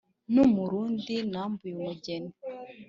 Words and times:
n'umurundi 0.33 1.15
nambuye 1.31 1.71
umugeni. 1.79 2.31